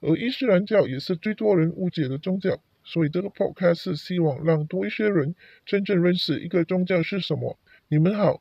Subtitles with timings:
[0.00, 5.34] 而伊斯兰教也是最多人误解的宗教，所以这个 podcast 是希望让多一些人
[5.66, 7.58] 真正认识一个宗教是什么。
[7.88, 8.40] 你们好。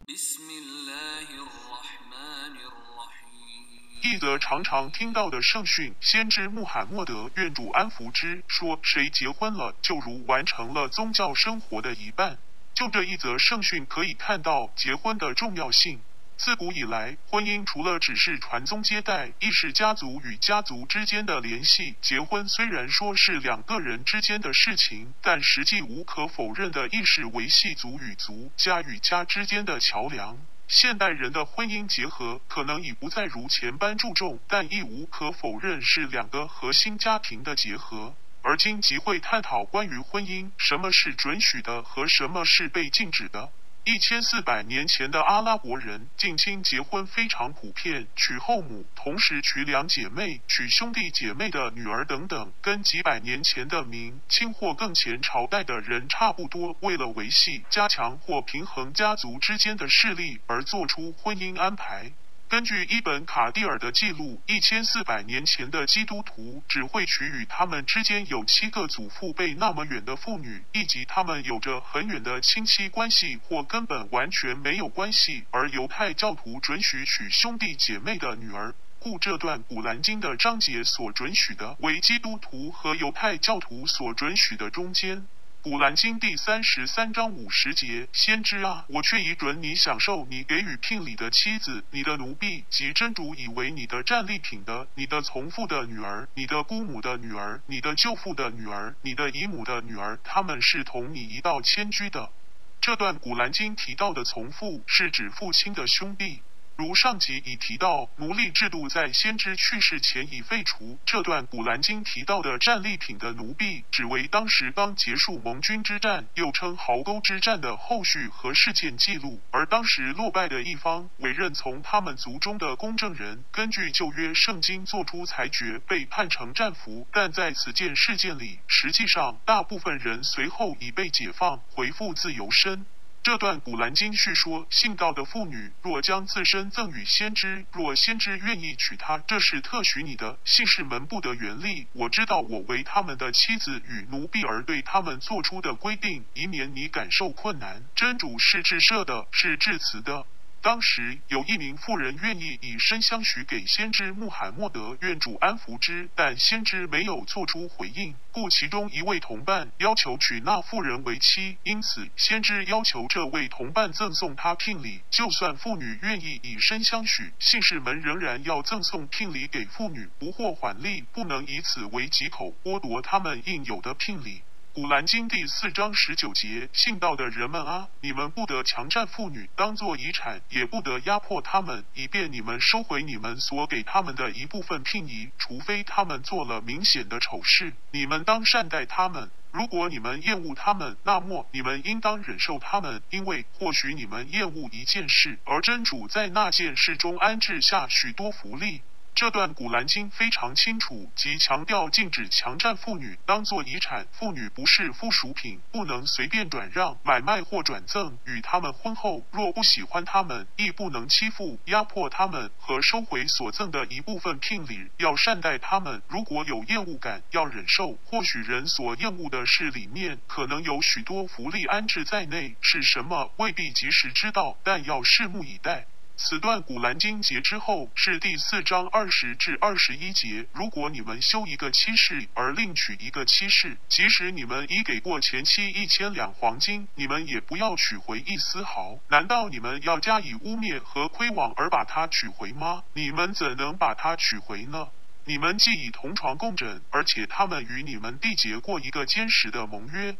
[4.04, 12.38] 一则常常听到的圣训，先知穆罕默德愿主安福之说：谁结婚了，就如完成了宗教生活的一半。
[12.74, 16.00] 就这一则圣训可以看到结婚的重要性。
[16.38, 21.96] 自古以来，婚姻除了只是传宗接代，亦是家族与家族之间的联系。
[22.00, 30.38] 结婚虽然说是两个人之间的事情，但实际无可否认的亦是维系族与族、家与家之间的桥梁。
[30.68, 38.16] 现代人的婚姻结合可能已不再如前般注重，但亦无可否认是两个核心家庭的结合。
[38.44, 43.50] 而今即会探讨关于婚姻，什么是准许的和什么是被禁止的。
[43.88, 56.76] 一千四百年前的阿拉伯人近亲结婚非常普遍，娶后母，同时娶两姐妹、娶兄弟姐妹的女儿等等，跟几百年前的明清或更前朝代的人差不多。
[56.82, 62.12] 为了维系、加强或平衡家族之间的势力而做出婚姻安排。
[62.50, 78.74] 根据伊本卡蒂尔的记录，一千四百年前的基督徒只会娶与他们之间有七个祖父辈那么远的妇女，以及他们有着很远的亲戚关系或根本完全没有关系；而犹太教徒准许娶兄弟姐妹的女儿。
[79.00, 85.28] 故这段古兰经的章节所准许的，为基督徒和犹太教徒所准许的中间。
[85.70, 102.32] 古兰经第三十三章五十节，先知啊，我却已准你享受你给予聘礼的妻子、你的奴婢及真主以为你的战利品的、你的从父的女儿、你的姑母的女儿、你的舅父的女儿、你的姨母的女儿，他们是同你一道迁居的。
[102.80, 106.44] 这段古兰经提到的从父，是指父亲的兄弟。
[106.78, 111.00] 如上集已提到，奴隶制度在先知去世前已废除。
[111.08, 119.42] 这段古兰经提到的战利品的奴婢，只为当时刚结束盟军之战，又称壕沟之战的后续和事件记录。
[119.50, 127.08] 而当时落败的一方，委任从他们族中的公证人，根据旧约圣经作出裁决，被判成战俘。
[127.12, 132.86] 但在此件事件里，实际上大部分人随后已被解放，回复自由身。
[133.28, 141.88] 这段古兰经叙说，信道的妇女若将自身赠与先知，若先知愿意娶她，这是特许你的，信是门不得原力。
[141.92, 147.84] 我知道我为他们的妻子与奴婢而对他们做出的规定，以免你感受困难。
[147.94, 150.26] 真主是至赦的，是至慈的。
[150.62, 165.02] 当时有一名妇人愿意以身相许给先知穆罕默德，愿主安福之，但先知没有做出回应，故其中一位同伴要求娶那妇人为妻，因此先知要求这位同伴赠送他聘礼。
[165.10, 174.42] 就算妇女愿意以身相许，信士们仍然要赠送聘礼给妇女，不获缓利，不能以此为藉口剥夺他们应有的聘礼。
[174.78, 187.74] 古兰经第四章十九节，信道的人们啊，你们不得强占妇女当做遗产，也不得压迫他们，以便你们收回你们所给他们的一部分聘仪，除非他们做了明显的丑事。
[187.90, 189.32] 你们当善待他们。
[189.52, 198.84] 如果你们厌恶他们，那么你们应当忍受他们，因为或许你们厌恶一件事，而真主在那件事中安置下许多福利。
[199.18, 208.20] 这段古兰经非常清楚，即强调禁止强占妇女当做遗产，妇女不是附属品，不能随便转让、买卖或转赠。
[208.26, 216.04] 与他们婚后，若不喜欢他们，亦不能欺负、压迫他们和收回所赠的一部分聘礼，要善待他们。
[216.08, 217.98] 如果有厌恶感，要忍受。
[218.06, 225.88] 或许人所厌恶的是里面，可能有许多福利安置在内，是什么未必及时知道，但要拭目以待。
[226.20, 230.48] 此段古兰经节之后是第四章二十至二十一节。
[230.52, 238.98] 如果你们休一个妻室而另娶一个妻室，即使你们已给过前妻一千两黄金，你们也不要取回一丝毫。
[239.10, 242.84] 难道你们要加以污蔑和亏枉而把她取回吗？
[242.94, 244.88] 你们怎能把她取回呢？
[245.26, 250.18] 你们既已同床共枕，而且他们与你们缔结过一个坚实的盟约。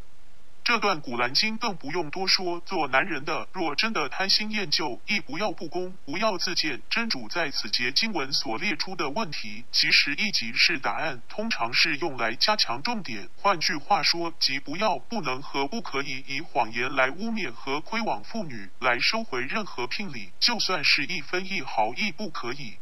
[0.68, 2.60] 这段古兰经更不用多说。
[2.66, 6.82] 做男人的，若真的贪新厌旧，亦不要不公，不要自荐。
[6.90, 13.30] 真主在此节经文所列出的问题，其实一即是答案，通常是用来加强重点。
[13.38, 22.76] 换句话说，即不要、不能和不可以以谎言来污蔑和亏枉妇女，来收回任何聘礼，就算是一分一毫，亦不可以。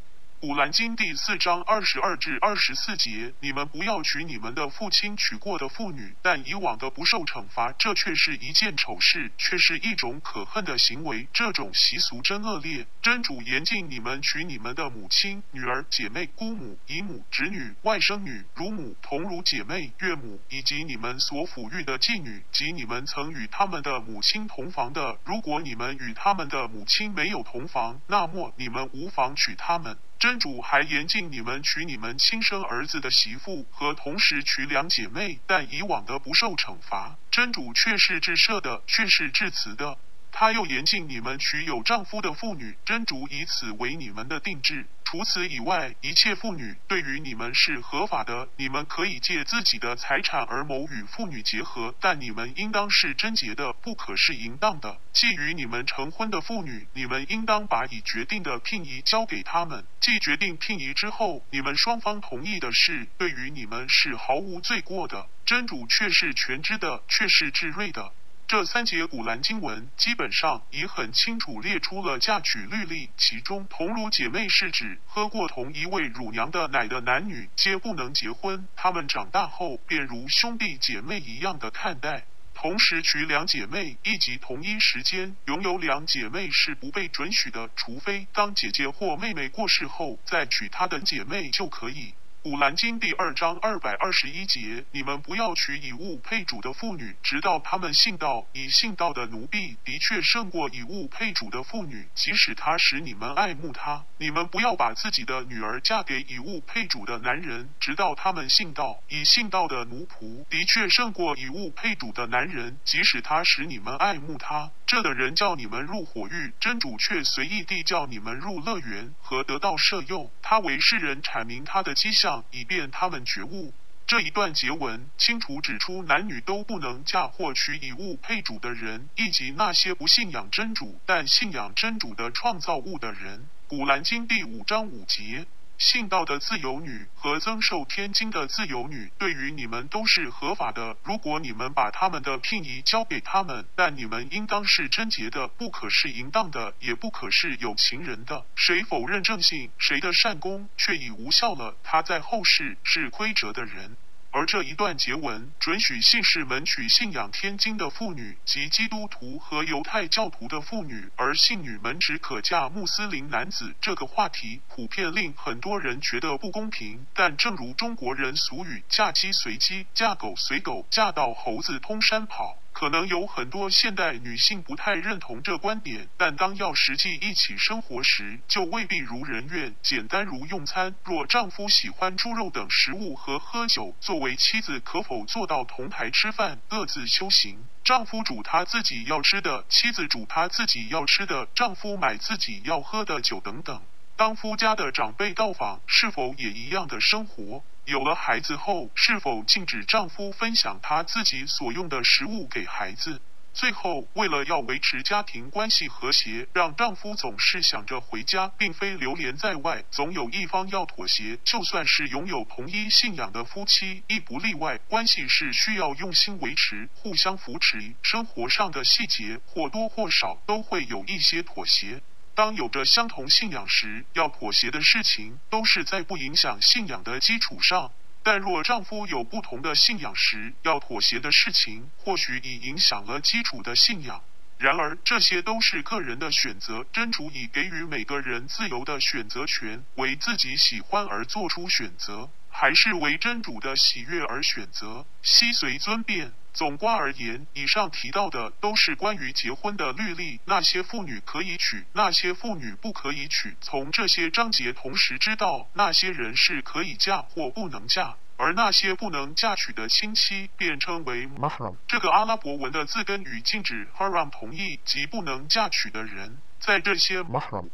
[0.45, 11.27] 古兰经第四章二十二至二十四节：你们不要娶你们的父亲娶过的妇女，但以往的不受惩罚，这却是一件丑事，却是一种可恨的行为。
[11.33, 12.85] 这种习俗真恶劣。
[13.01, 25.17] 真主严禁你们娶你们的母亲、女儿、姐妹、姑母、姨母、侄女、外甥女、乳母、同乳姐妹、岳母，以及你们所抚育的妓女及你们曾与他们的母亲同房的。
[25.25, 29.97] 如果你们与他们的母亲没有同房，那么你们无妨娶他们。
[30.17, 37.17] 真主还严禁你们娶你们亲生儿子的媳妇和同时娶两姐妹，但以往的不受惩罚。
[37.29, 39.97] 真主却是至赦的，却是至慈的。
[40.31, 44.87] 他又严禁你们娶有丈夫的妇女，真主以此为你们的定制。
[45.15, 48.49] 除此以外，一切妇女对于你们是合法的。
[48.57, 54.99] 你们可以借自己的财产而谋与妇女结合，但你们应当是贞洁的，不可是淫荡的。
[55.13, 59.85] 既与你们成婚的妇女，你们应当把已决定的聘仪交给他们。
[60.01, 65.29] 既决定聘仪之后，你们双方同意的事，对于你们是毫无罪过的。
[65.45, 68.11] 真主却是全知的，却是至睿的。
[68.47, 82.25] 这三节古兰经文基本上已很清楚列出了嫁娶律例，其中同乳姐妹是指喝过同一位乳娘的奶的男女皆不能结婚，他们长大后便如兄弟姐妹一样的看待。
[82.53, 92.13] 同时娶两姐妹以及同一时间拥有两姐妹是不被准许的，除非当姐姐或妹妹过世后再娶她的姐妹就可以。
[92.45, 98.45] 古兰经第二章二百二十一节：你们不要娶以物配主的妇女，直到他们信道。
[98.53, 104.05] 以信道的奴婢的确胜过以物配主的妇女，即使他使你们爱慕他。
[104.19, 109.01] 你们不要把自己的女儿嫁给以物配主的男人，直到他们信道。
[109.09, 114.69] 以信道的奴仆的确胜过以物配主的男人，即使他使你们爱慕他。
[114.85, 120.31] 这的人叫你们入火狱，真主却随意地叫你们入乐园和得到赦诱。
[120.43, 123.73] 他为世人阐明他的迹象，以便他们觉悟。
[124.07, 133.47] 这一段结文清楚指出，男女都不能嫁或娶以物配主的人，以及那些不信仰真主但信仰真主的创造物的人。
[133.67, 135.47] 古兰经第五章五节。
[135.77, 140.95] 信道的自由女和增寿天经的自由女，对于你们都是合法的。
[141.03, 148.45] 如果你们把他们的聘仪交给他们，但你们应当是贞洁的，不可是淫荡的，也不可是有情人的。
[148.55, 153.97] 谁否认正信，谁的善功却已无效了，他在后世是亏折的人。
[154.37, 163.73] 而这一段结文准许信士们娶信仰天经的妇女及基督徒和犹太教徒的妇女，而信女们只可嫁穆斯林男子。
[163.79, 167.07] 这个话题普遍令很多人觉得不公平。
[167.13, 172.57] 但正如中国人俗语“嫁鸡随鸡，嫁狗随狗，嫁到猴子通山跑”。
[172.75, 179.73] 可能有很多现代女性不太认同这观点，但当要实际一起生活时，就未必如人愿。
[179.81, 187.59] 简单如用餐，若丈夫喜欢猪肉等食物和喝酒，作为妻子可否做到同台吃饭，各自修行？
[187.81, 193.81] 丈夫煮他自己要吃的，妻子煮他自己要吃的，丈夫买自己要喝的酒等等。
[194.17, 197.63] 当夫家的长辈到访，是否也一样的生活？
[197.85, 203.21] 有了孩子后，是否禁止丈夫分享他自己所用的食物给孩子？
[203.53, 211.37] 最后，为了要维持家庭关系和谐，让丈夫总是想着回家，并非流连在外，总有一方要妥协。
[211.45, 214.77] 就算是拥有同一信仰的夫妻，亦不例外。
[214.89, 217.93] 关系是需要用心维持，互相扶持。
[218.01, 222.01] 生活上的细节或多或少都会有一些妥协。
[222.35, 234.21] 当有着相同信仰时，要妥协的事情都是在不影响信仰的基础上；但若丈夫有不同的信仰时，要妥协的事情或许已影响了基础的信仰。
[234.57, 246.31] 然而，这些都是个人的选择，真主已给予每个人自由的选择权，为自己喜欢而做出选择，还是为真主的喜悦而选择，悉随尊便。
[246.53, 253.57] 总观而言，以上提到的都是关于结婚的律例，那些妇女可以娶，那些妇女不可以娶。
[253.59, 261.75] 从这些章节同时知道，那些人是可以嫁或不能嫁，而那些不能嫁娶的亲戚便称为 mahram。
[261.89, 266.37] 这个阿拉伯文的字根与禁止 haram 同意，即不能嫁娶的人。
[266.65, 267.23] 在这些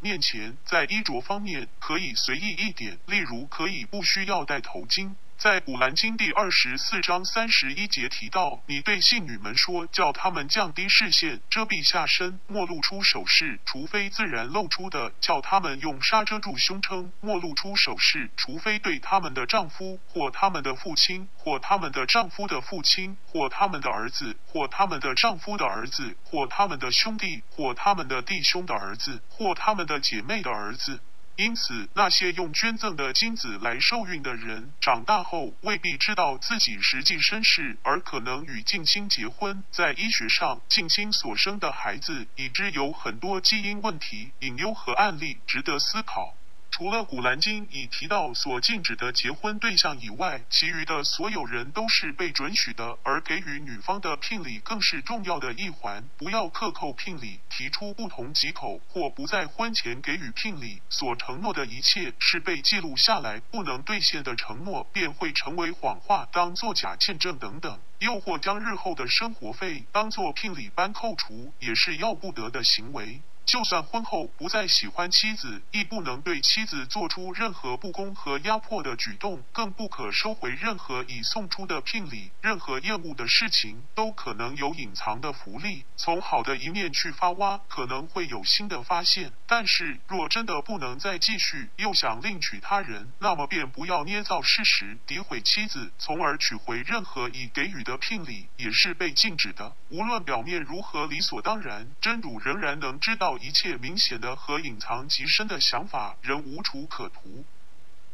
[0.01, 5.15] 面前，在衣着方面可以随意一点，例如可以不需要戴头巾。
[5.41, 30.99] 在《古兰经》第二十四章三十一节提到：“你对信女们说，叫他们降低视线，遮蔽下身，莫露出首饰，除非自然露出的；叫他们用纱遮住胸称，莫露出首饰，除非对他们的丈夫或他们的父亲或他们的丈夫的父亲或他们的儿子或他们的丈夫的儿子或他们的兄弟或他们的弟兄的儿子或他们的姐妹的儿子。”
[31.37, 39.63] 因此，那些用捐赠的精子来受孕的人，长大后未必知道自己实际身世，而可能与近亲结婚。
[39.71, 46.35] 在医学上，近亲所生的孩子已知有很多基因问题、隐忧和案例，值得思考。
[46.81, 56.03] 除了《古兰经》已提到所禁止的结婚对象以外，其余的所有人都是被准许的，而给予女方的聘礼更是重要的一环。
[56.17, 60.81] 不要克扣聘礼，提出不同几口或不在婚前给予聘礼。
[60.89, 67.79] 所承诺的一切是被记录下来，不能兑现的承诺便会成为谎话，当作假见证等等。
[67.99, 73.21] 又或将日后的生活费当作聘礼般扣除，也是要不得的行为。
[73.51, 82.31] 就算婚后不再喜欢妻子，亦不能对妻子做出任何不公和压迫的举动，更不可收回任何已送出的聘礼。
[82.39, 89.33] 任何厌恶的事情都可能有隐藏的福利，从好的一面去发挖，可能会有新的发现。
[89.45, 99.75] 但是若真的不能再继续，又想另娶他人，那么便不要捏造事实，诋毁妻子，从而取回任何已给予的聘礼，也是被禁止的。
[99.89, 103.37] 无论表面如何理所当然，真主仍然能知道。
[103.41, 107.43] 一切明显的和隐藏极深的想法仍无处可图。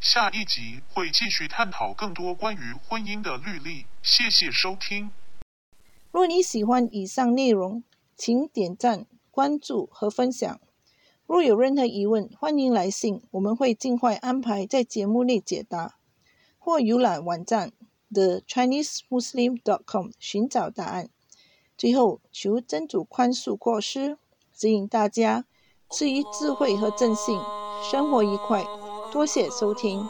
[0.00, 3.86] 下一集会继续探讨更多关于婚姻的律例。
[4.02, 5.10] 谢谢收听。
[6.10, 7.82] 若你喜欢以上内容，
[8.16, 10.60] 请点赞、关注和分享。
[11.26, 15.96] 若有任何疑问，欢迎来信，我们会尽快安排在节目内解答。
[16.58, 17.72] 或浏览网站
[18.12, 21.10] thechinesemuslim.com 寻找答案。
[21.76, 24.16] 最后，求真主宽恕过失。
[24.58, 25.44] 指引大家，
[25.88, 27.38] 赐予智慧和正信，
[27.88, 28.66] 生活愉快。
[29.12, 30.04] 多谢收听。